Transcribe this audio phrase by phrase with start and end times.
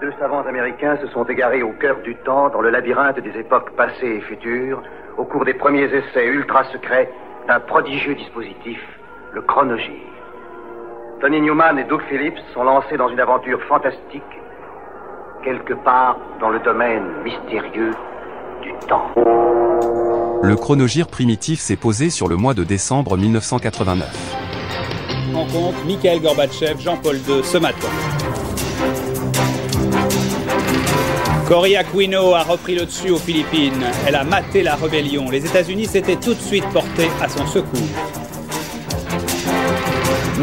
[0.00, 3.70] Deux savants américains se sont égarés au cœur du temps, dans le labyrinthe des époques
[3.72, 4.80] passées et futures,
[5.16, 7.10] au cours des premiers essais ultra secrets
[7.48, 8.78] d'un prodigieux dispositif,
[9.32, 10.06] le chronogire.
[11.20, 14.22] Tony Newman et Doug Phillips sont lancés dans une aventure fantastique,
[15.42, 17.90] quelque part dans le domaine mystérieux
[18.62, 19.10] du temps.
[20.44, 24.06] Le chronogire primitif s'est posé sur le mois de décembre 1989.
[25.34, 27.88] Rencontre Mikhail Gorbatchev, Jean-Paul II ce matin.
[31.48, 33.82] Cory Aquino a repris le dessus aux Philippines.
[34.06, 35.30] Elle a maté la rébellion.
[35.30, 37.80] Les États-Unis s'étaient tout de suite portés à son secours.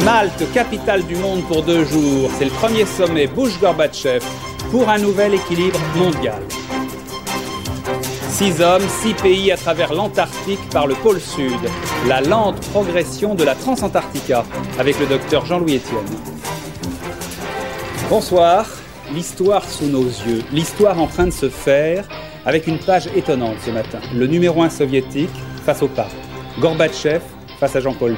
[0.03, 2.31] Malte, capitale du monde pour deux jours.
[2.39, 4.25] C'est le premier sommet Bush-Gorbatchev
[4.71, 6.41] pour un nouvel équilibre mondial.
[8.31, 11.69] Six hommes, six pays à travers l'Antarctique par le pôle Sud.
[12.07, 14.43] La lente progression de la Transantarctica
[14.79, 16.17] avec le docteur Jean-Louis Etienne.
[18.09, 18.65] Bonsoir.
[19.13, 20.41] L'histoire sous nos yeux.
[20.51, 22.07] L'histoire en train de se faire
[22.45, 23.99] avec une page étonnante ce matin.
[24.15, 25.29] Le numéro 1 soviétique
[25.63, 26.11] face au pape.
[26.59, 27.21] Gorbatchev
[27.59, 28.17] face à Jean-Paul II.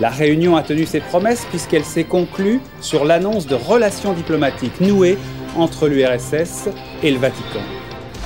[0.00, 5.16] La réunion a tenu ses promesses puisqu'elle s'est conclue sur l'annonce de relations diplomatiques nouées
[5.56, 6.68] entre l'URSS
[7.02, 7.62] et le Vatican.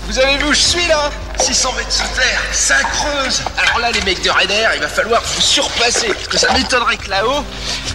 [0.06, 3.91] Vous avez vu où je suis là 600 mètres sous terre, ça creuse Alors là
[3.93, 7.45] les mecs de Raider, il va falloir vous surpasser, parce que ça m'étonnerait que là-haut,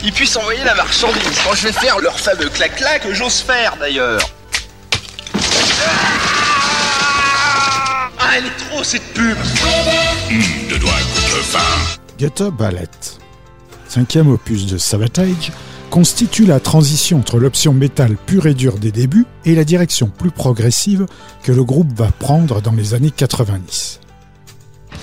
[0.04, 1.22] ils puissent envoyer la marchandise.
[1.44, 4.22] Quand je vais faire leur fameux clac-clac, que j'ose faire d'ailleurs.
[8.18, 9.38] Ah, elle est trop cette pub
[10.70, 11.60] de doigts contre fin.
[12.18, 12.88] Gutter Ballet,
[13.88, 15.52] cinquième opus de Savatage,
[15.96, 20.30] constitue la transition entre l'option métal pure et dure des débuts et la direction plus
[20.30, 21.06] progressive
[21.42, 24.02] que le groupe va prendre dans les années 90.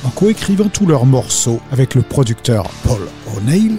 [0.04, 3.00] En coécrivant tous leurs morceaux avec le producteur Paul
[3.34, 3.78] O'Neill,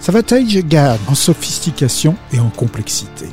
[0.00, 3.24] Savatage gagne en sophistication et en complexité.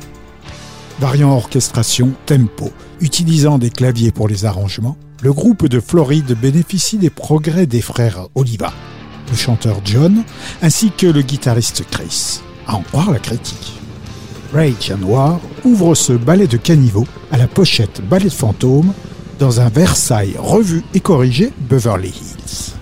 [0.98, 7.10] Variant orchestration, tempo, utilisant des claviers pour les arrangements, le groupe de Floride bénéficie des
[7.10, 8.72] progrès des frères Oliva,
[9.30, 10.24] le chanteur John,
[10.62, 12.40] ainsi que le guitariste Chris
[12.74, 13.80] en croire la critique.
[14.52, 18.92] Rage Noir ouvre ce ballet de caniveau à la pochette ballet de fantôme
[19.38, 22.81] dans un Versailles revu et corrigé Beverly Hills.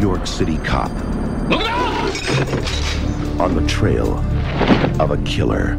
[0.00, 0.90] York City cop.
[3.38, 4.18] On the trail
[4.98, 5.76] of a killer.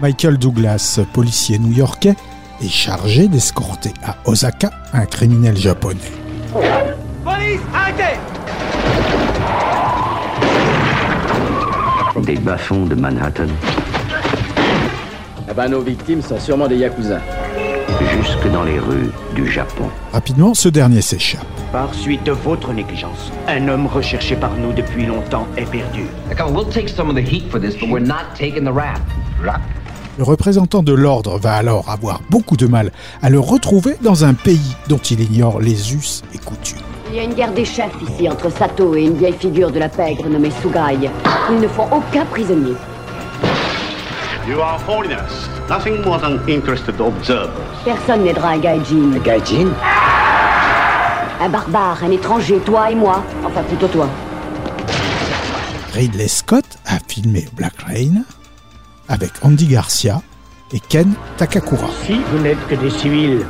[0.00, 2.14] Michael Douglas, policier new-yorkais,
[2.62, 6.00] est chargé d'escorter à Osaka un criminel japonais.
[12.24, 13.46] Des bas-fonds de Manhattan
[15.48, 17.20] Ah bah nos victimes sont sûrement des yakuza.
[18.12, 19.84] Jusque dans les rues du Japon.
[20.12, 21.46] Rapidement, ce dernier s'échappe.
[21.72, 26.06] Par suite de votre négligence, un homme recherché par nous depuis longtemps est perdu.
[30.18, 32.90] Le représentant de l'ordre va alors avoir beaucoup de mal
[33.22, 36.78] à le retrouver dans un pays dont il ignore les us et coutumes.
[37.10, 39.78] Il y a une guerre des chefs ici entre Sato et une vieille figure de
[39.78, 41.08] la pègre nommée Sugai.
[41.50, 42.74] Ils ne font aucun prisonnier.
[44.46, 45.48] You are holiness.
[45.68, 47.50] Nothing more than interested observers.
[47.84, 49.12] Personne n'aidera un gaijin.
[49.14, 49.68] Un gaijin?
[51.40, 53.24] Un barbare, un étranger, toi et moi.
[53.44, 54.08] Enfin, plutôt toi.
[55.94, 58.22] Ridley Scott a filmé Black Rain
[59.08, 60.22] avec Andy Garcia
[60.72, 61.88] et Ken Takakura.
[62.04, 63.44] Si vous n'êtes que des civils,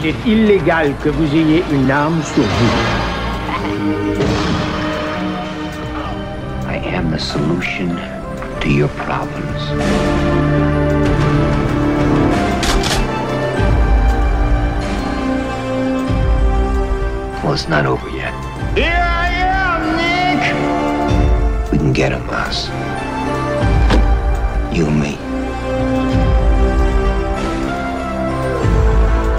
[0.00, 2.72] il est illégal que vous ayez une arme sur vous.
[6.70, 7.98] I am the solution
[8.62, 10.21] to your problems.
[17.42, 18.32] Well, it's not over yet.
[18.76, 21.72] Here I am, Nick!
[21.72, 22.68] We can get him, boss.
[24.72, 25.18] You and me.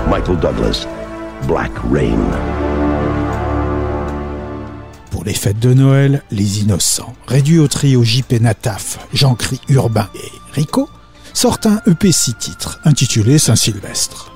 [0.10, 0.86] Michael Douglas,
[1.48, 2.19] Black Rain.
[5.10, 10.31] Pour les fêtes de Noël, les innocents, réduits au trio JP Nataf, Jean-Cri Urbain et
[10.51, 10.89] Rico,
[11.33, 14.32] sortent un EP 6 titres intitulé Saint-Sylvestre.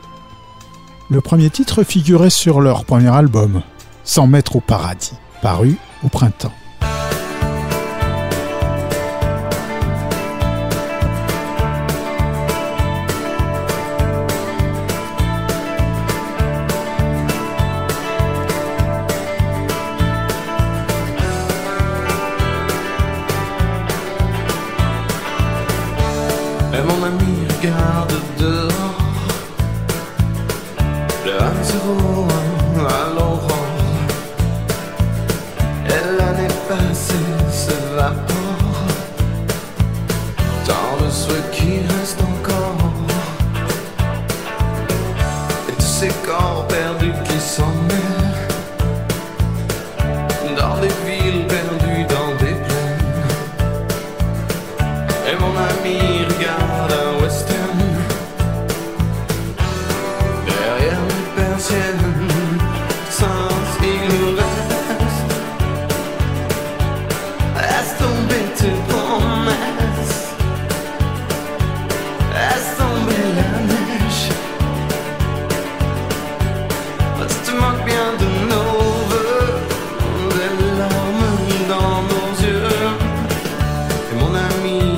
[1.10, 3.62] Le premier titre figurait sur leur premier album,
[4.04, 6.52] 100 mètres au paradis, paru au printemps.
[84.38, 84.97] Et mon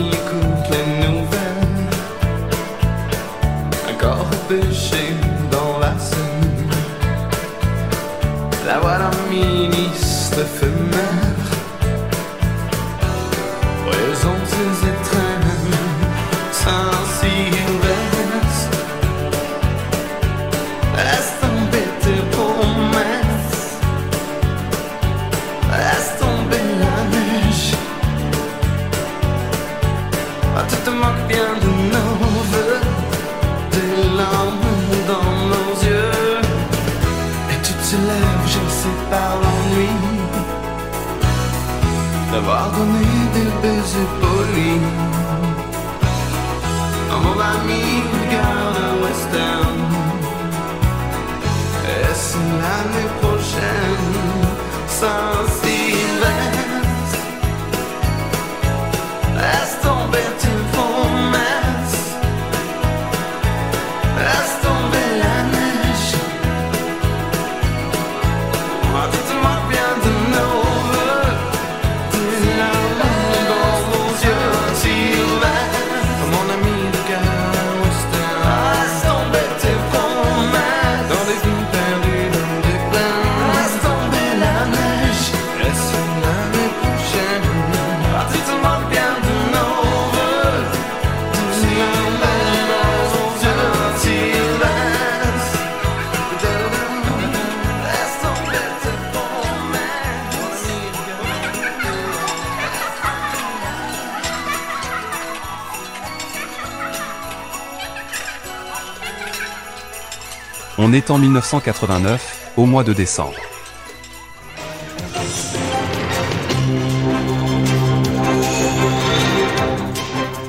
[110.82, 113.36] On est en 1989, au mois de décembre.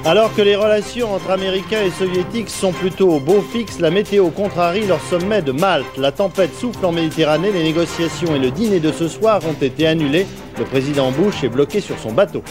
[0.04, 4.30] Alors que les relations entre Américains et Soviétiques sont plutôt au beau fixe, la météo
[4.30, 5.96] contrarie leur sommet de Malte.
[5.96, 9.88] La tempête souffle en Méditerranée, les négociations et le dîner de ce soir ont été
[9.88, 10.28] annulés.
[10.58, 12.44] Le président Bush est bloqué sur son bateau.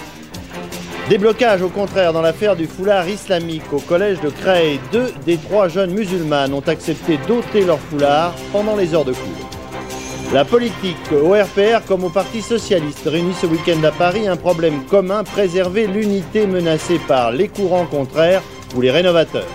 [1.10, 4.80] Déblocage au contraire dans l'affaire du foulard islamique au collège de Creil.
[4.92, 9.50] Deux des trois jeunes musulmanes ont accepté d'ôter leur foulard pendant les heures de cours.
[10.36, 14.84] La politique, au RPR comme au Parti Socialiste, réunis ce week-end à Paris, un problème
[14.84, 18.44] commun, préserver l'unité menacée par les courants contraires
[18.76, 19.48] ou les rénovateurs.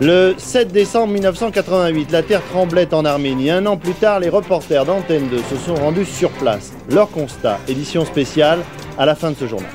[0.00, 3.50] Le 7 décembre 1988, la terre tremblait en Arménie.
[3.50, 6.72] Un an plus tard, les reporters d'Antenne 2 se sont rendus sur place.
[6.90, 8.58] Leur constat, édition spéciale,
[8.98, 9.70] à la fin de ce journal.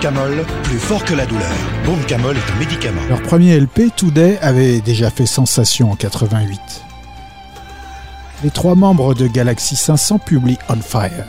[0.00, 1.46] Camol, plus fort que la douleur.
[2.06, 3.00] Camol est un médicament.
[3.08, 6.60] Leur premier LP, Today, avait déjà fait sensation en 88.
[8.44, 11.26] Les trois membres de Galaxy 500 publient On Fire,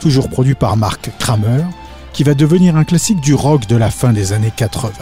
[0.00, 1.64] toujours produit par Mark Kramer,
[2.12, 4.92] qui va devenir un classique du rock de la fin des années 80.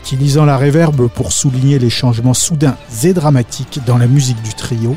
[0.00, 4.96] Utilisant la reverb pour souligner les changements soudains et dramatiques dans la musique du trio,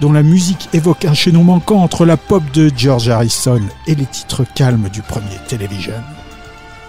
[0.00, 4.06] dont la musique évoque un chaînon manquant entre la pop de George Harrison et les
[4.06, 5.94] titres calmes du premier Television,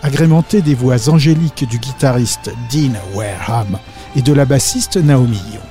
[0.04, 3.80] agrémenté des voix angéliques du guitariste Dean Wareham
[4.16, 5.63] et de la bassiste Naomi Young.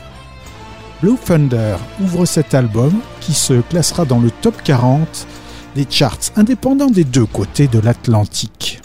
[1.02, 5.26] Blue Thunder ouvre cet album qui se classera dans le top 40
[5.76, 8.80] des charts indépendants des deux côtés de l'Atlantique.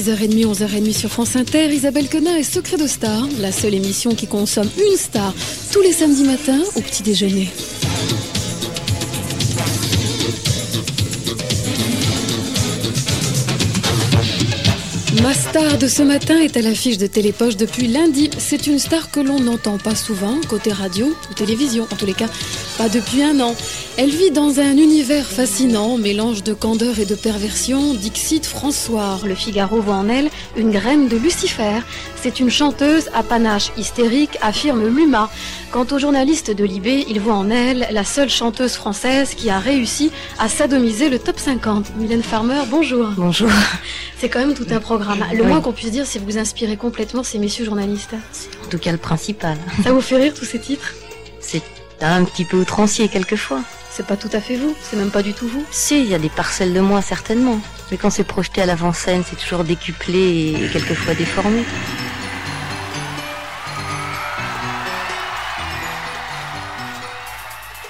[0.00, 4.26] 10h30, 11h30 sur France Inter, Isabelle Quenin et Secret de Star, la seule émission qui
[4.26, 5.34] consomme une star
[5.72, 7.50] tous les samedis matins au petit déjeuner.
[15.22, 18.30] Ma star de ce matin est à l'affiche de Télépoche depuis lundi.
[18.38, 22.14] C'est une star que l'on n'entend pas souvent, côté radio ou télévision, en tous les
[22.14, 22.28] cas
[22.78, 23.54] pas depuis un an.
[24.02, 27.92] Elle vit dans un univers fascinant, mélange de candeur et de perversion.
[27.92, 31.80] Dixit François, le Figaro voit en elle une graine de Lucifer.
[32.16, 35.28] C'est une chanteuse à panache hystérique, affirme Luma.
[35.70, 39.58] Quant aux journalistes de Libé, ils voient en elle la seule chanteuse française qui a
[39.58, 41.94] réussi à sadomiser le top 50.
[41.98, 43.08] Mylène Farmer, bonjour.
[43.18, 43.50] Bonjour.
[44.18, 45.26] C'est quand même tout un programme.
[45.34, 45.46] Le Oui.
[45.46, 48.14] moins qu'on puisse dire, c'est que vous inspirez complètement ces messieurs journalistes.
[48.64, 49.58] En tout cas, le principal.
[49.84, 50.94] Ça vous fait rire tous ces titres?
[51.38, 51.62] C'est
[52.00, 53.60] un petit peu outrancier quelquefois.
[53.92, 55.64] C'est pas tout à fait vous, c'est même pas du tout vous.
[55.70, 57.58] Si, il y a des parcelles de moi certainement.
[57.90, 61.64] Mais quand c'est projeté à l'avant-scène, c'est toujours décuplé et quelquefois déformé.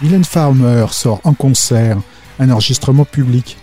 [0.00, 1.98] Mylène Farmer sort en concert
[2.38, 3.58] un enregistrement public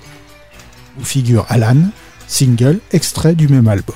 [0.99, 1.89] où figure Alan,
[2.27, 3.95] single extrait du même album.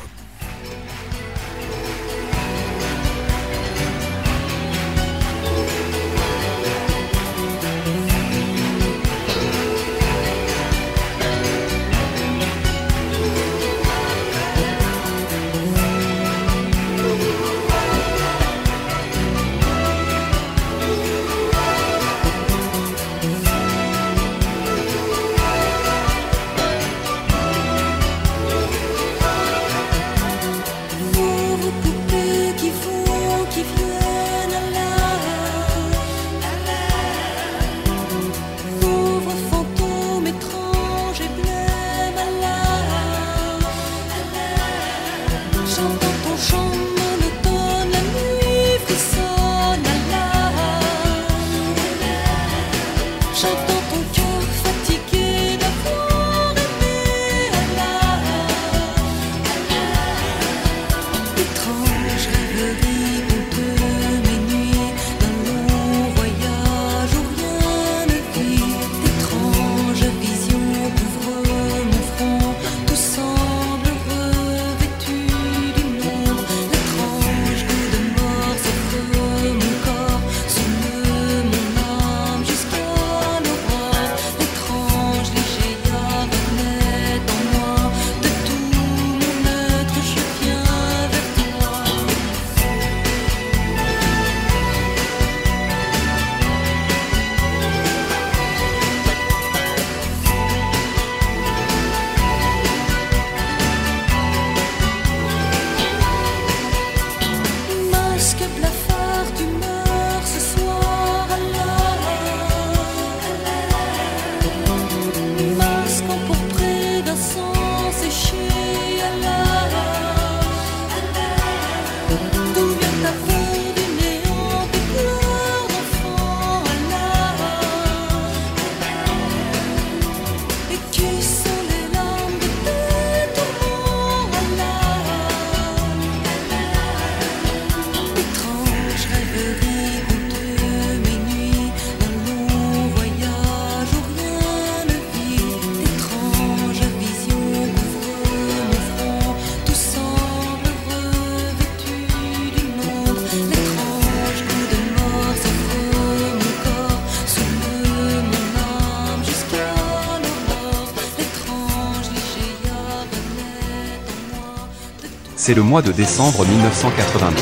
[165.54, 167.36] Le mois de décembre 1982.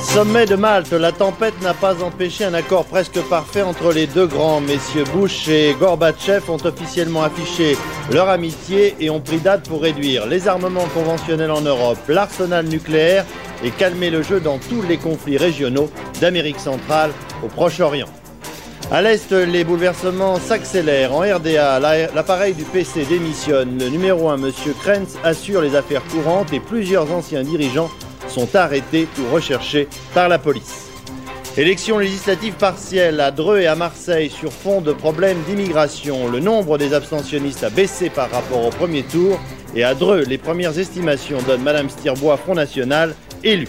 [0.00, 4.26] Sommet de Malte, la tempête n'a pas empêché un accord presque parfait entre les deux
[4.26, 4.62] grands.
[4.62, 7.76] Messieurs Bush et Gorbatchev ont officiellement affiché
[8.10, 13.26] leur amitié et ont pris date pour réduire les armements conventionnels en Europe, l'arsenal nucléaire
[13.62, 15.90] et calmer le jeu dans tous les conflits régionaux
[16.22, 17.10] d'Amérique centrale
[17.44, 18.08] au Proche-Orient.
[18.92, 21.14] À l'Est, les bouleversements s'accélèrent.
[21.14, 23.78] En RDA, la- l'appareil du PC démissionne.
[23.78, 24.50] Le numéro 1, M.
[24.82, 27.88] Krenz, assure les affaires courantes et plusieurs anciens dirigeants
[28.28, 30.86] sont arrêtés ou recherchés par la police.
[31.56, 36.28] Élections législatives partielles à Dreux et à Marseille sur fond de problèmes d'immigration.
[36.28, 39.38] Le nombre des abstentionnistes a baissé par rapport au premier tour.
[39.76, 43.68] Et à Dreux, les premières estimations donnent Madame Stirbois, Front National, élue.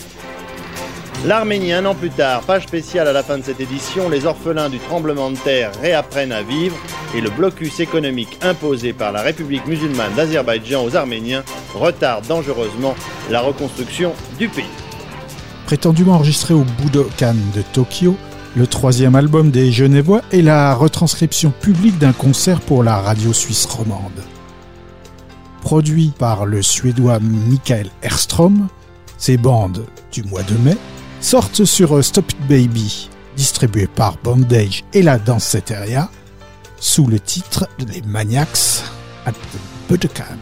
[1.24, 4.70] L'Arménie, un an plus tard, page spéciale à la fin de cette édition, les orphelins
[4.70, 6.76] du tremblement de terre réapprennent à vivre
[7.16, 11.44] et le blocus économique imposé par la République musulmane d'Azerbaïdjan aux Arméniens
[11.76, 12.96] retarde dangereusement
[13.30, 14.66] la reconstruction du pays.
[15.68, 18.18] Prétendument enregistré au Budokan de Tokyo,
[18.56, 23.66] le troisième album des Genevois est la retranscription publique d'un concert pour la radio suisse
[23.66, 24.24] romande.
[25.62, 28.70] Produit par le Suédois Michael Erstrom,
[29.20, 30.78] ces bandes du mois de mai
[31.22, 36.10] sortent sur Stop It Baby, distribué par Bondage et la Danceteria,
[36.80, 38.84] sous le titre Les Maniacs
[39.26, 40.38] at the Budokan.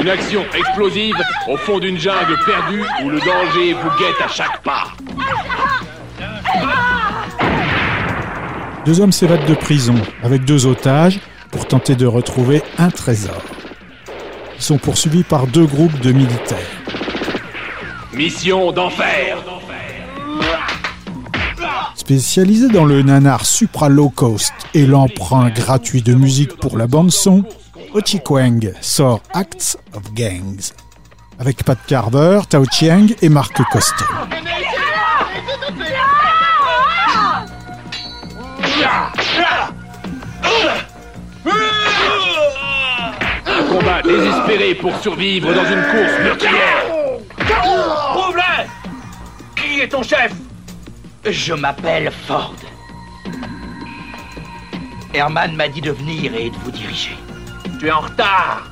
[0.00, 1.16] Une action explosive
[1.48, 4.92] au fond d'une jungle perdue où le danger vous guette à chaque pas.
[8.86, 11.18] Deux hommes s'évadent de prison avec deux otages
[11.50, 13.42] pour tenter de retrouver un trésor.
[14.56, 16.58] Ils sont poursuivis par deux groupes de militaires.
[18.12, 19.38] Mission d'enfer.
[21.94, 27.10] Spécialisé dans le nanar supra low cost et l'emprunt gratuit de musique pour la bande
[27.10, 27.44] son,
[27.94, 30.72] Ochikwang sort Acts of Gangs
[31.38, 34.04] avec Pat Carver, Tao Chiang et Marc Costa.
[43.78, 46.84] Combat désespéré pour survivre dans une course meurtrière.
[47.38, 48.66] Prouve-le
[49.56, 50.32] Qui est ton chef?
[51.28, 52.54] Je m'appelle Ford.
[55.12, 57.16] Herman m'a dit de venir et de vous diriger.
[57.80, 58.70] Tu es en retard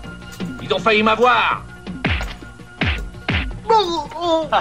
[0.63, 1.65] Ils ont failli m'avoir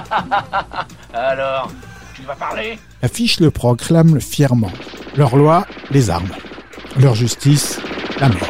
[1.14, 1.72] Alors,
[2.16, 2.80] Tu vas parler?
[3.02, 4.72] L'affiche le proclame fièrement.
[5.18, 6.30] Leur loi, les armes.
[7.00, 7.80] Leur justice,
[8.20, 8.48] la mort.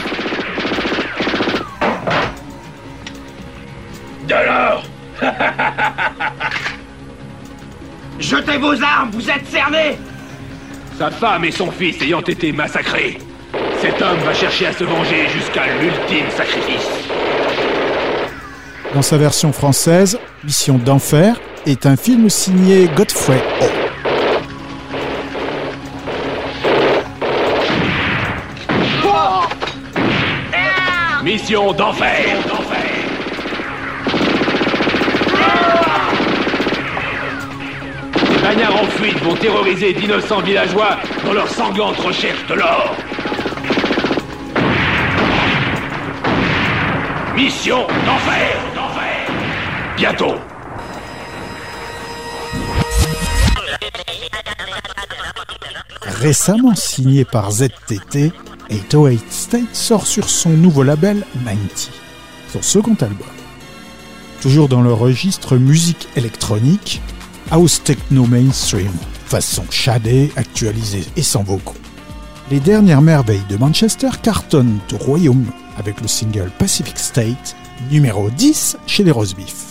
[4.31, 4.83] De l'or
[8.19, 9.97] jetez vos armes, vous êtes cernés
[10.97, 13.17] Sa femme et son fils ayant été massacrés.
[13.81, 16.87] Cet homme va chercher à se venger jusqu'à l'ultime sacrifice.
[18.95, 23.65] Dans sa version française, Mission d'enfer, est un film signé Godfrey Ho.
[31.21, 32.37] Mission d'enfer
[39.23, 42.95] vont terroriser d'innocents villageois dans leur sanglante recherche de l'or.
[47.35, 48.71] Mission d'enfer
[50.01, 50.33] Bientôt
[56.01, 58.31] Récemment signé par ZTT,
[58.71, 61.91] 808 State sort sur son nouveau label 90,
[62.51, 63.27] son second album.
[64.41, 67.01] Toujours dans le registre musique électronique,
[67.51, 68.91] house techno mainstream,
[69.25, 71.75] façon shadée, actualisée et sans vocaux.
[72.49, 75.45] Les dernières merveilles de Manchester cartonnent au royaume
[75.77, 77.55] avec le single Pacific State,
[77.91, 79.70] numéro 10 chez les Rosebeef.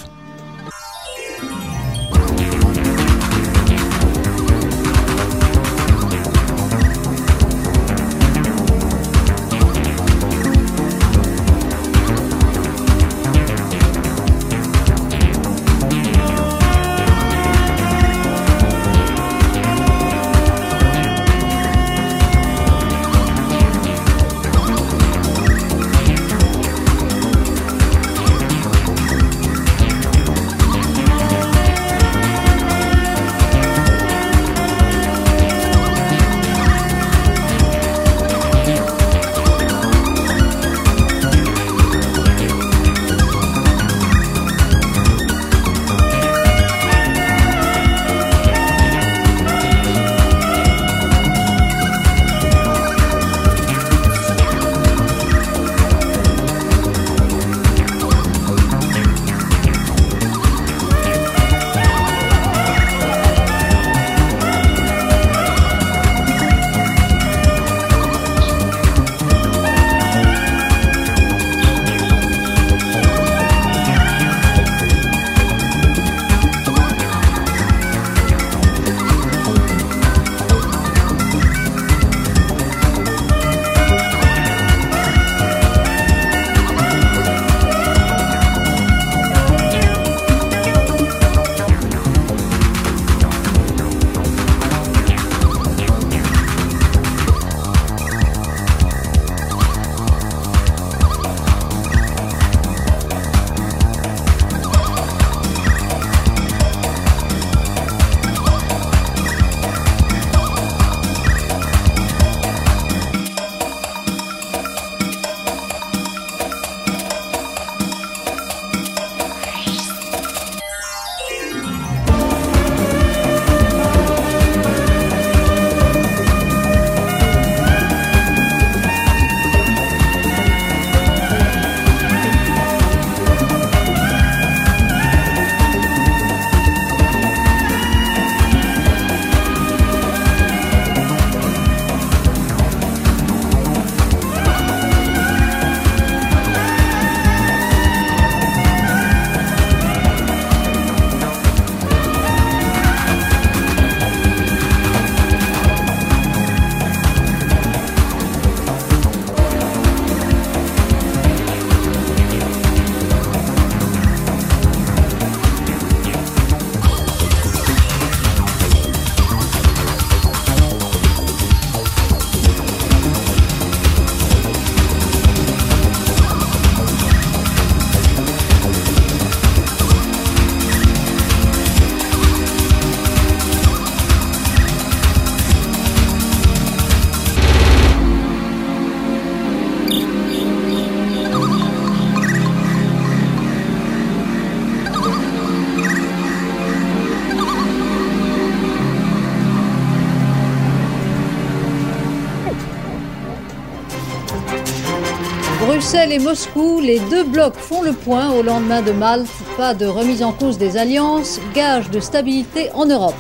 [205.91, 209.27] Bruxelles et Moscou, les deux blocs font le point au lendemain de Malte.
[209.57, 213.17] Pas de remise en cause des alliances, gage de stabilité en Europe.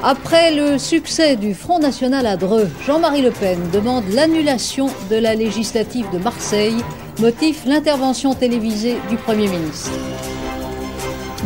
[0.00, 5.34] Après le succès du Front National à Dreux, Jean-Marie Le Pen demande l'annulation de la
[5.34, 6.76] législative de Marseille,
[7.18, 9.90] motif l'intervention télévisée du Premier ministre.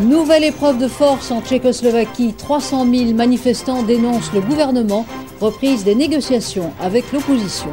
[0.03, 5.07] Nouvelle épreuve de force en Tchécoslovaquie, 300 000 manifestants dénoncent le gouvernement,
[5.41, 7.71] reprise des négociations avec l'opposition.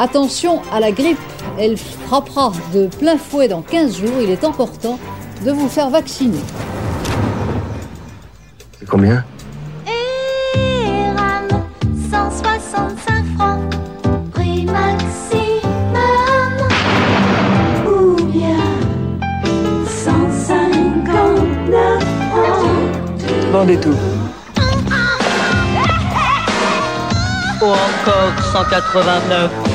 [0.00, 1.18] Attention à la grippe,
[1.58, 4.54] elle frappera de plein fouet dans 15 jours, il est temps
[5.44, 6.38] de vous faire vacciner.
[8.78, 9.24] C'est combien
[9.88, 11.48] Eran,
[12.12, 13.58] 165 francs,
[14.32, 15.40] prix maximum.
[17.84, 18.54] Ou bien
[19.84, 22.68] 159 francs.
[23.50, 23.96] Vendez tout.
[27.60, 29.67] Ou encore 189.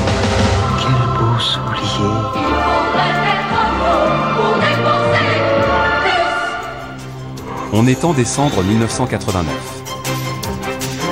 [7.76, 9.52] On est en décembre 1989.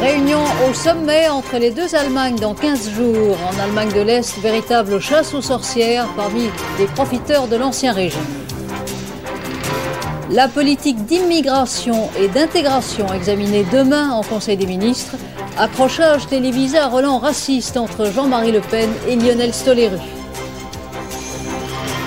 [0.01, 0.39] Réunion
[0.71, 3.37] au sommet entre les deux Allemagnes dans 15 jours.
[3.51, 6.43] En Allemagne de l'Est, véritable chasse aux sorcières parmi
[6.79, 8.21] les profiteurs de l'Ancien Régime.
[10.31, 15.17] La politique d'immigration et d'intégration examinée demain en Conseil des ministres.
[15.59, 19.99] Accrochage télévisé à relents raciste entre Jean-Marie Le Pen et Lionel Stoléru.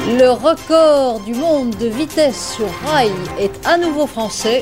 [0.07, 4.61] Le record du monde de vitesse sur rail est à nouveau français.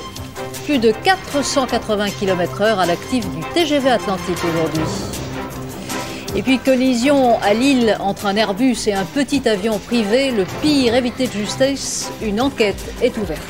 [0.64, 4.84] Plus de 480 km/h à l'actif du TGV Atlantique aujourd'hui.
[6.38, 10.96] Et puis collision à Lille entre un Airbus et un petit avion privé, le pire
[10.96, 13.42] évité de justesse, une enquête est ouverte.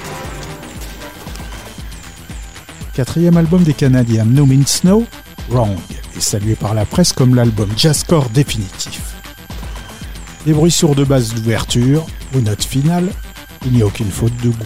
[2.95, 5.05] Quatrième album des Canadiens No Means Snow,
[5.47, 5.77] Wrong,
[6.17, 9.12] est salué par la presse comme l'album jazzcore définitif.
[10.45, 13.09] Des bruits sourds de base d'ouverture, aux notes finales,
[13.65, 14.65] il n'y a aucune faute de goût.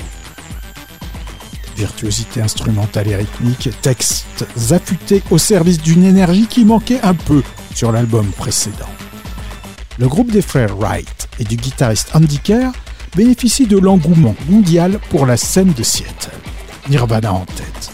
[1.77, 7.43] Virtuosité instrumentale et rythmique, textes affûtés au service d'une énergie qui manquait un peu
[7.75, 8.89] sur l'album précédent.
[9.99, 12.71] Le groupe des frères Wright et du guitariste Andy Kerr
[13.15, 16.31] bénéficie de l'engouement mondial pour la scène de Seattle.
[16.89, 17.91] Nirvana en tête.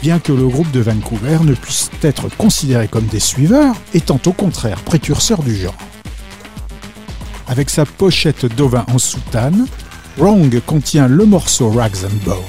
[0.00, 4.32] Bien que le groupe de Vancouver ne puisse être considéré comme des suiveurs, étant au
[4.32, 5.76] contraire précurseur du genre.
[7.52, 9.66] Avec sa pochette d'ovin en soutane,
[10.16, 12.40] Wrong contient le morceau Rags and Bones,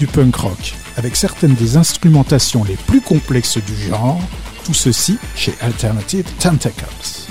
[0.00, 4.20] du punk rock, avec certaines des instrumentations les plus complexes du genre,
[4.64, 7.28] tout ceci chez Alternative Tentacles.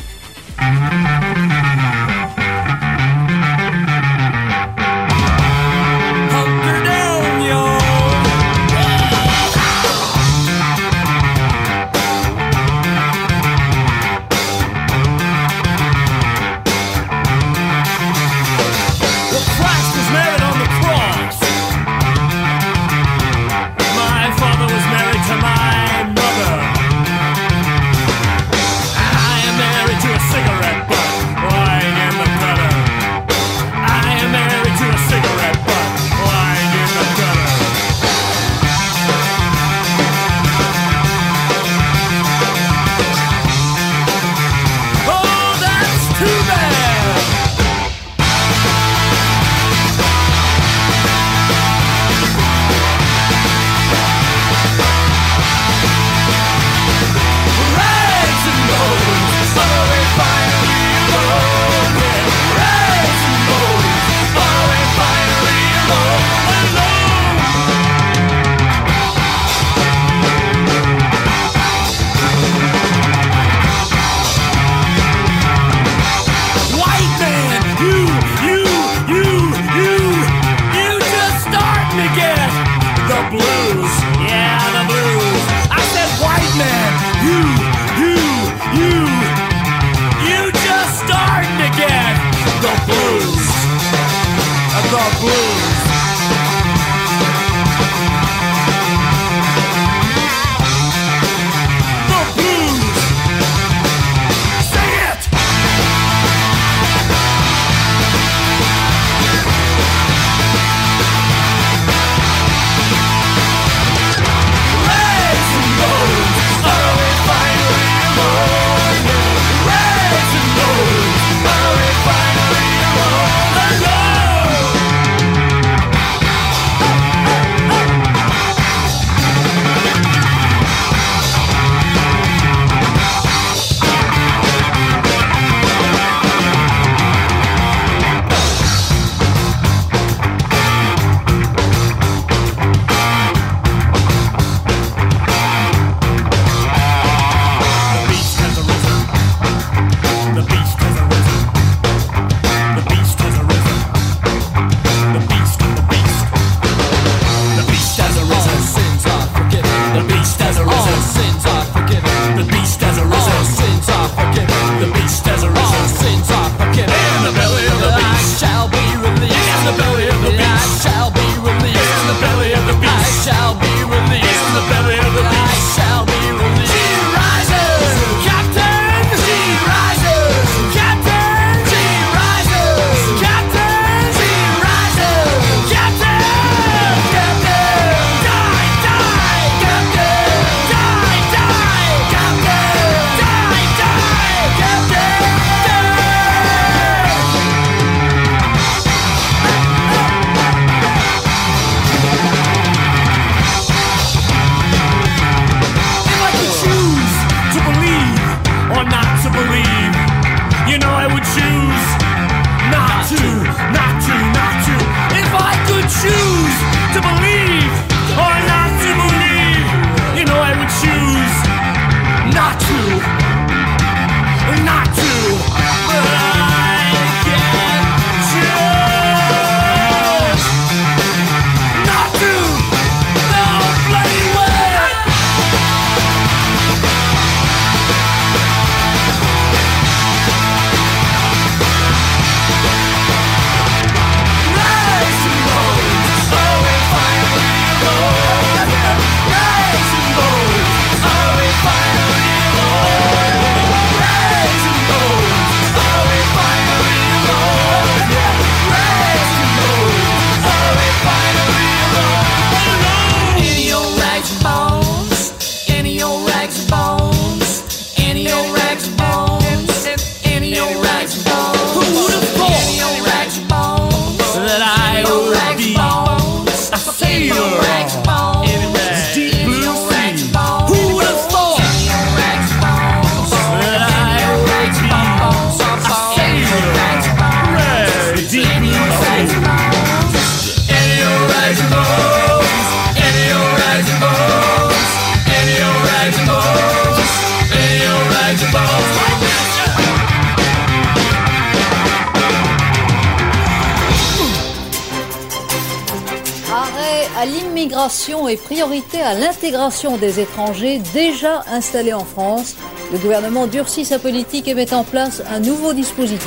[308.30, 312.56] Et priorité à l'intégration des étrangers déjà installés en France.
[312.94, 316.26] Le gouvernement durcit sa politique et met en place un nouveau dispositif.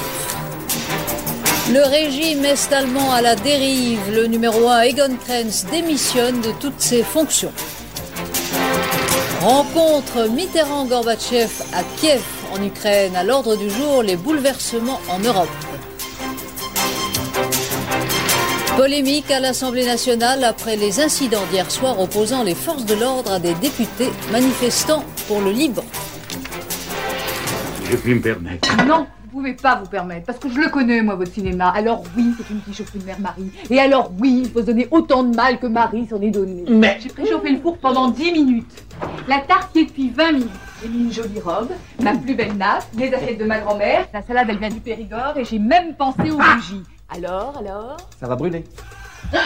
[1.73, 4.01] Le régime est-allemand à la dérive.
[4.13, 7.53] Le numéro 1, Egon Krenz, démissionne de toutes ses fonctions.
[9.41, 13.17] Rencontre Mitterrand-Gorbatchev à Kiev, en Ukraine.
[13.17, 15.49] À l'ordre du jour, les bouleversements en Europe.
[18.77, 23.39] Polémique à l'Assemblée nationale après les incidents d'hier soir opposant les forces de l'ordre à
[23.39, 25.85] des députés manifestant pour le Liban.
[27.91, 28.69] Je puis me permettre.
[28.87, 31.73] Non, vous pouvez pas vous permettre, parce que je le connais, moi, votre cinéma.
[31.75, 33.51] Alors oui, c'est une petite chaufferie de mère Marie.
[33.71, 36.65] Et alors oui, il faut se donner autant de mal que Marie s'en est donné.
[36.69, 38.85] Mais- J'ai préchauffé le four pendant 10 minutes.
[39.27, 40.51] La tarte y est depuis 20 minutes.
[40.83, 41.71] J'ai mis une jolie robe,
[42.03, 44.07] ma plus belle nappe, les assiettes de ma grand-mère.
[44.13, 46.83] La salade, elle vient du Périgord et j'ai même pensé aux bougies.
[47.09, 47.97] Alors, alors?
[48.21, 48.65] Ça va brûler.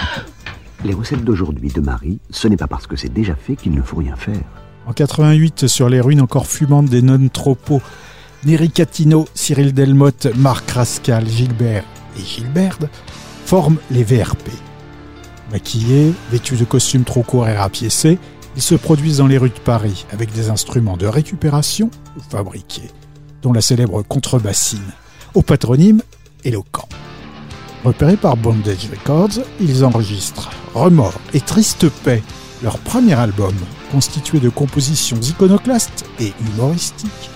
[0.84, 3.82] Les recettes d'aujourd'hui de Marie, ce n'est pas parce que c'est déjà fait qu'il ne
[3.82, 4.40] faut rien faire.
[4.86, 7.82] En 88, sur les ruines encore fumantes des non-tropos,
[8.44, 11.84] Neri Catino, Cyril Delmotte, Marc Rascal, Gilbert
[12.18, 12.86] et Gilberte
[13.44, 14.48] forment les VRP.
[15.52, 18.18] Maquillés, vêtus de costumes trop courts et rapiécés,
[18.56, 22.90] ils se produisent dans les rues de Paris avec des instruments de récupération ou fabriqués,
[23.42, 24.80] dont la célèbre contrebassine,
[25.34, 26.00] au patronyme
[26.42, 26.88] éloquent.
[27.84, 32.22] Repérés par Bondage Records, ils enregistrent Remords et Triste Paix,
[32.62, 33.54] leur premier album,
[33.90, 37.30] constitué de compositions iconoclastes et humoristiques,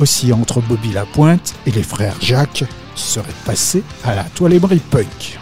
[0.00, 2.64] aussi entre Bobby Lapointe et les frères Jacques,
[2.96, 5.38] seraient passés à la toilerie punk.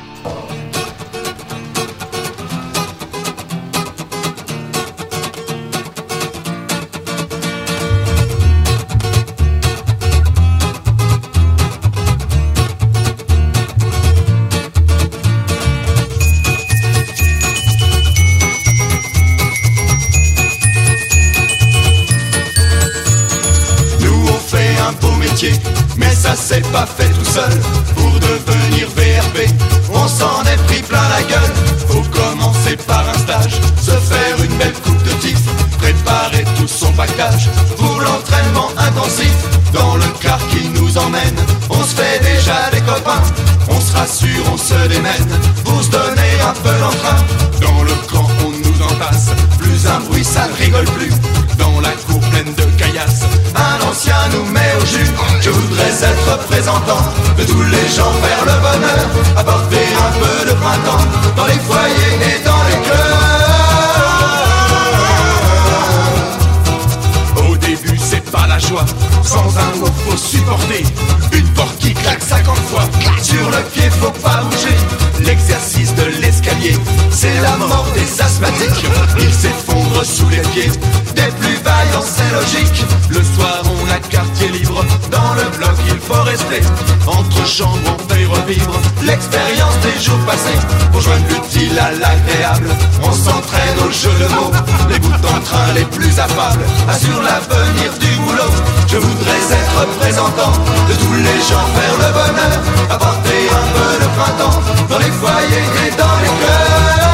[87.07, 90.59] Entre chambres, on fait revivre l'expérience des jours passés.
[90.93, 92.69] Pour joindre l'utile à l'agréable,
[93.03, 94.53] on s'entraîne au jeu de mots.
[94.89, 98.53] Les bouts en train les plus affables assurent l'avenir du boulot.
[98.89, 100.53] Je voudrais être représentant
[100.89, 102.59] de tous les gens vers le bonheur,
[102.91, 107.14] apporter un peu de printemps dans les foyers et dans les cœurs.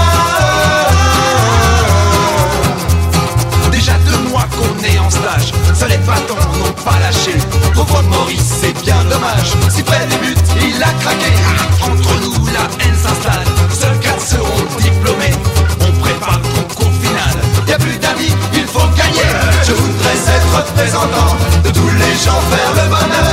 [5.74, 7.34] Ça les bâtons n'ont pas lâché.
[7.74, 9.52] Pauvre Maurice, c'est bien dommage.
[9.70, 11.32] Si près des buts, il a craqué.
[11.82, 13.44] Entre nous, la haine s'installe.
[13.72, 15.34] Seuls quatre seront diplômés.
[15.80, 17.36] On prépare le concours final.
[17.68, 19.30] Y a plus d'amis, il faut gagner.
[19.66, 23.29] Je voudrais être représentant de tous les gens vers le bonheur.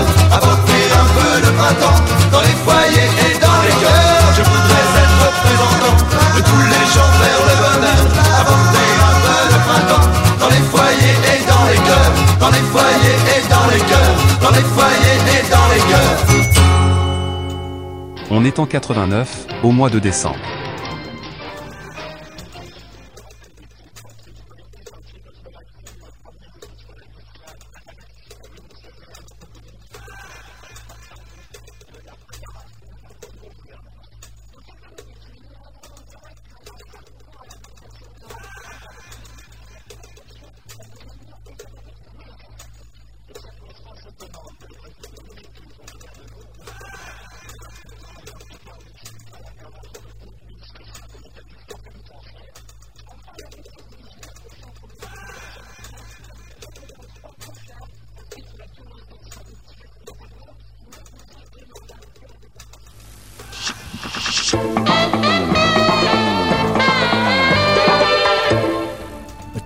[18.29, 20.35] On est en 89, au mois de décembre.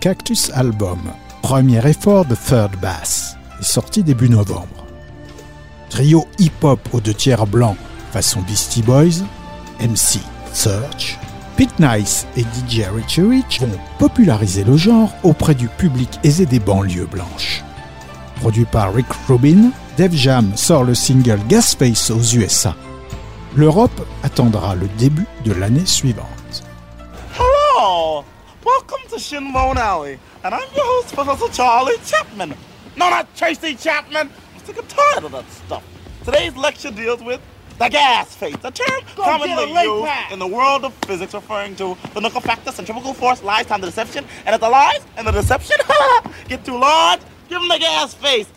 [0.02, 1.00] Cactus Album,
[1.44, 4.88] premier effort de Third Bass, sorti début novembre.
[5.92, 7.78] Trio hip-hop aux deux tiers blancs
[8.12, 9.22] façon Beastie Boys,
[9.80, 10.20] MC
[10.54, 11.20] Search,
[11.56, 16.60] Pete Nice et DJ Richie Rich vont populariser le genre auprès du public aisé des
[16.60, 17.64] banlieues blanches.
[18.38, 22.76] Produit par Rick Rubin, Def Jam sort le single Gasface aux USA.
[23.56, 26.41] L'Europe attendra le début de l'année suivante.
[29.22, 29.44] Hello!
[29.44, 32.50] Welcome Shinbone Alley, and I'm your host, Professor Charlie Chapman.
[32.98, 34.30] No, not Tracy Chapman.
[34.56, 35.84] I'm sick and tired of that stuff.
[36.24, 37.40] Today's lecture deals with
[37.78, 40.32] the gas phase, a term Go commonly a used pass.
[40.32, 43.88] in the world of physics referring to the nuclear factor, centrifugal force, lies, time, the
[43.88, 45.78] deception, and if the lies and the deception
[46.48, 48.48] get too large, give them the gas face.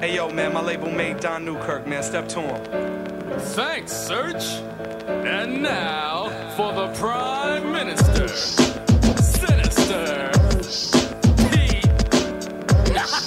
[0.00, 2.02] Hey yo, man, my label mate Don Newkirk, man.
[2.02, 3.40] Step to him.
[3.40, 4.62] Thanks, Search.
[5.08, 8.28] And now for the Prime Minister.
[8.28, 10.30] Sinister.
[11.48, 11.86] Pete.
[12.92, 13.26] Nice,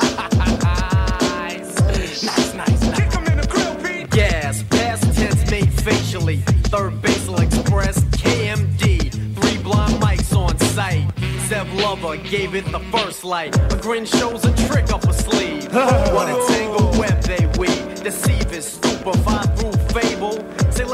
[1.82, 2.82] nice, nice.
[2.96, 4.12] Kick him in the grill, Pete.
[4.12, 6.38] Gas, past tense made facially.
[6.70, 9.12] Third basal express, KMD.
[9.40, 11.08] Three blind mics on site.
[11.48, 13.58] Sev Lover gave it the first light.
[13.74, 15.66] A grin shows a trick up a sleeve.
[15.74, 18.04] what a tangled web they weave.
[18.04, 20.38] Deceive is stupefy through fable.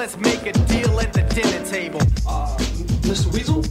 [0.08, 2.00] Say, let's make a deal at the dinner table.
[2.28, 2.56] Uh,
[3.04, 3.32] Mr.
[3.34, 3.64] Weasel?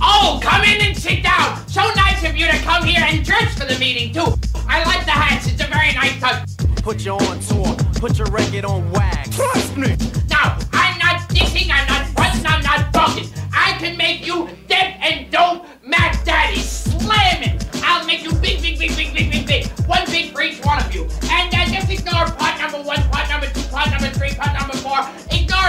[0.00, 1.66] Oh, come in and sit down.
[1.68, 4.34] So nice of you to come here and dress for the meeting, too.
[4.68, 5.46] I like the hats.
[5.46, 6.48] It's a very nice touch.
[6.76, 9.36] Put you on tour, put your record on wax.
[9.36, 9.96] Trust me!
[10.30, 13.28] Now, I'm not dissing, I'm not fronting, I'm not bugging.
[13.52, 17.60] I can make you deaf and dope Mac Daddy slamming.
[17.82, 19.66] I'll make you big, big, big, big, big, big, big.
[19.86, 21.08] One big for each one of you.
[21.30, 24.76] And uh, just ignore part number one, part number two, part number three, part number
[24.76, 25.25] four.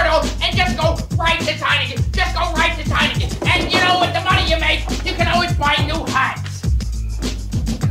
[0.08, 2.12] Ignore and just go right to Tiningen.
[2.12, 3.46] Just go right to Tiningen.
[3.46, 6.62] And you know, with the money you make, you can always buy new hats.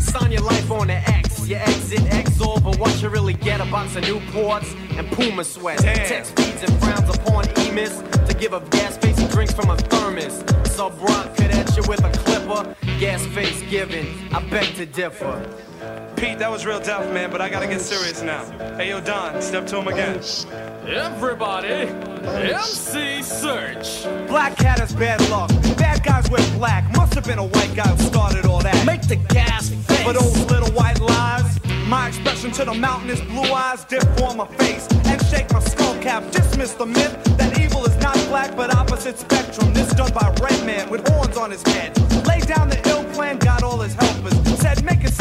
[0.04, 1.48] Sign your life on the X.
[1.48, 5.84] You exit X over what you really get a box of Newports and Puma sweats.
[5.84, 9.78] Text feeds and frowns upon emis to give up gas face and drinks from a
[9.78, 10.44] thermos.
[10.72, 12.76] Sub rock could at you with a clipper.
[13.00, 14.08] Gas face given.
[14.34, 15.67] I beg to differ.
[16.18, 18.44] Pete, that was real tough, man, but I gotta get serious now.
[18.76, 20.20] Hey yo, Don, step to him again.
[20.88, 21.90] Everybody,
[22.26, 24.04] MC Search.
[24.28, 25.52] Black cat is bad luck.
[25.78, 26.92] Bad guys wear black.
[26.96, 28.84] Must have been a white guy who started all that.
[28.84, 30.02] Make the gas face.
[30.02, 31.60] For those little white lies.
[31.86, 35.60] My expression to the mountain is blue eyes dip on my face and shake my
[35.60, 36.24] skull cap.
[36.32, 39.72] Dismiss the myth that evil is not black but opposite spectrum.
[39.72, 41.96] This done by red man with horns on his head.
[42.26, 44.34] Lay down the ill plan, got all his helpers.
[44.60, 45.14] Said make it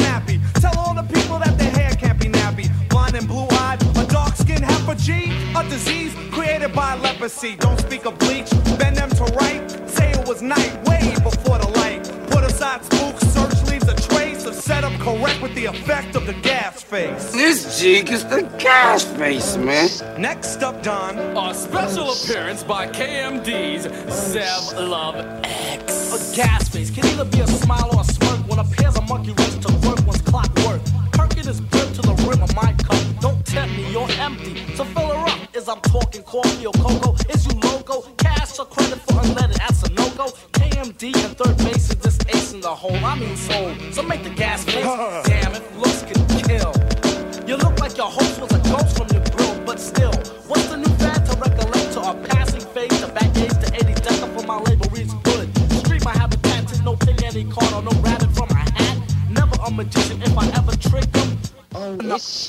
[4.95, 7.57] G, a disease created by leprosy.
[7.57, 9.68] Don't speak of bleach, bend them to right.
[9.89, 12.05] Say it was night, way before the light.
[12.30, 16.34] Put aside spooks, search leaves a trace of setup correct with the effect of the
[16.34, 17.32] gas face.
[17.32, 19.89] This jig is the gas face, man.
[20.20, 21.18] Next up, Don.
[21.37, 26.12] A special appearance by KMD's Zev Love X.
[26.12, 29.03] A gas face can either be a smile or a smirk when a pair's a
[29.03, 30.66] monkey race to work one's clockwork.
[36.23, 37.14] Coffee or cocoa?
[37.31, 38.03] Is you loco?
[38.19, 39.55] Cash or credit for unleaded?
[39.59, 40.27] That's a no go.
[40.53, 42.97] KMD and third base is ace in the hole.
[43.05, 43.73] I mean soul.
[43.93, 44.66] So make the gas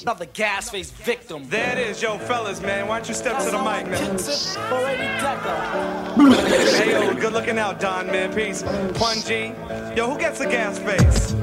[0.07, 1.49] Another gas face victim.
[1.49, 2.87] There it is, yo, fellas, man.
[2.87, 4.17] Why don't you step to the mic, man?
[4.17, 6.77] For 80 decker.
[6.81, 8.33] hey yo, good looking out, Don, man.
[8.33, 8.63] Peace.
[8.93, 9.51] Pun G.
[9.97, 11.33] Yo, who gets the gas face?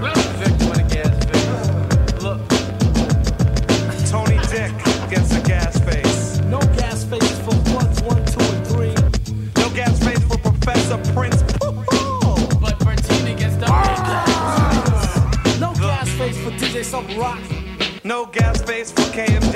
[19.15, 19.54] KMD.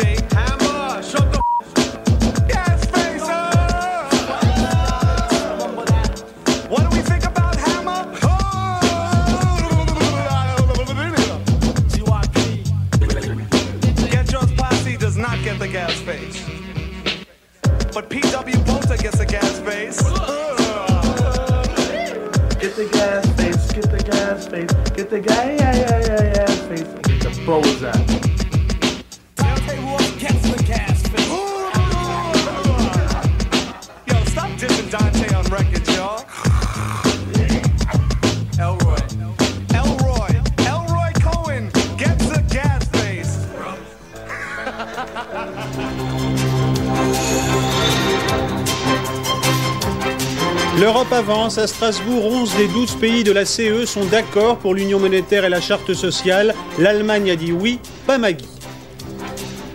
[50.89, 51.59] L'Europe avance.
[51.59, 55.51] À Strasbourg, 11 des 12 pays de la CE sont d'accord pour l'union monétaire et
[55.51, 56.55] la charte sociale.
[56.79, 58.49] L'Allemagne a dit oui, pas Magui.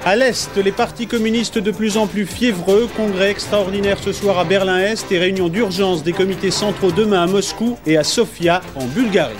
[0.03, 4.43] À l'Est, les partis communistes de plus en plus fiévreux, congrès extraordinaire ce soir à
[4.43, 9.35] Berlin-Est et réunion d'urgence des comités centraux demain à Moscou et à Sofia en Bulgarie.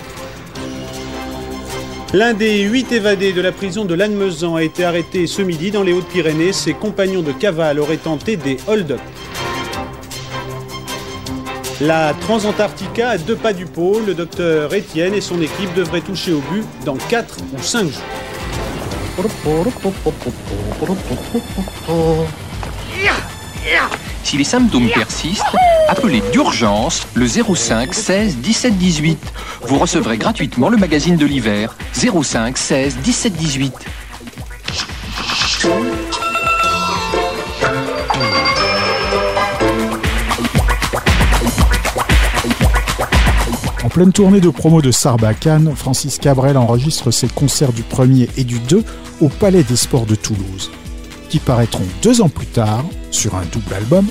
[2.14, 5.82] L'un des huit évadés de la prison de Lannemezan a été arrêté ce midi dans
[5.82, 6.54] les Hautes-Pyrénées.
[6.54, 9.02] Ses compagnons de cavale auraient tenté des hold-up.
[11.84, 16.32] La Transantarctica à deux pas du pôle, le docteur Étienne et son équipe devraient toucher
[16.32, 18.02] au but dans 4 ou 5 jours.
[24.24, 25.44] Si les symptômes persistent,
[25.90, 29.20] appelez d'urgence le 05 16 17 18.
[29.64, 33.74] Vous recevrez gratuitement le magazine de l'hiver 05 16 17 18.
[43.84, 48.46] En pleine tournée de promo de Sarbacane, Francis Cabrel enregistre ses concerts du 1er et
[48.46, 48.82] du 2
[49.20, 50.72] au Palais des Sports de Toulouse,
[51.28, 54.08] qui paraîtront deux ans plus tard sur un double album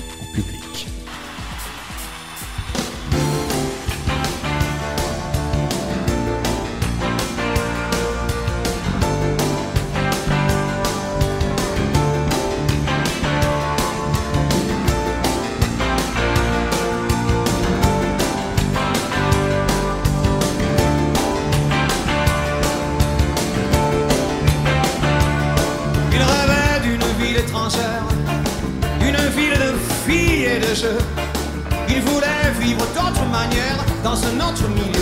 [31.87, 34.92] Il voulait vivre d'autre manière dans un autre milieu.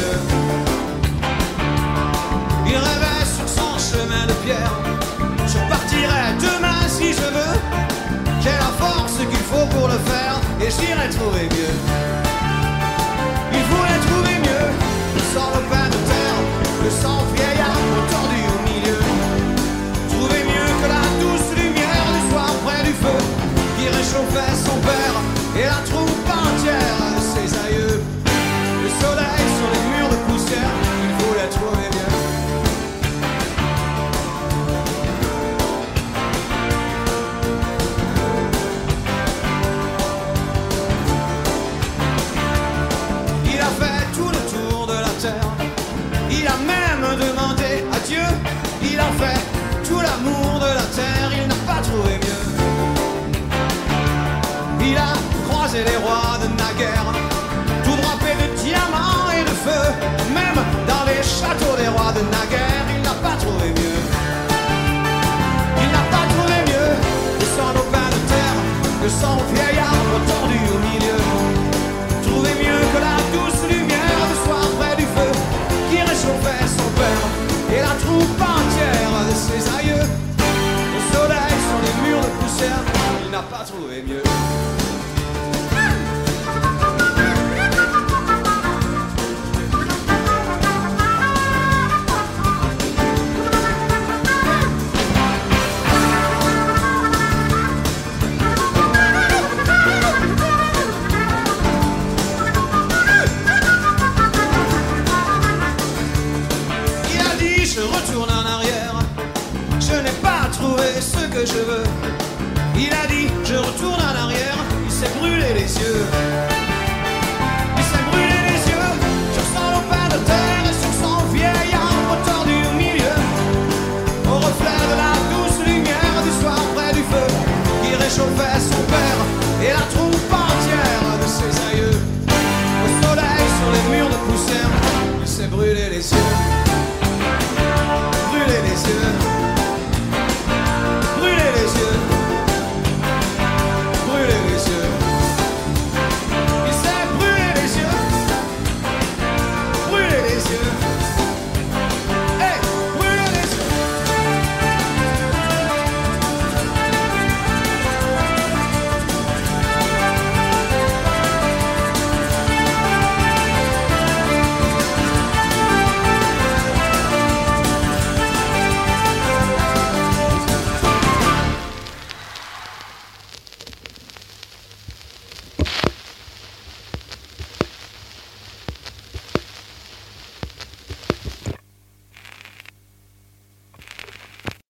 [83.49, 84.80] Pas trouvé mieux.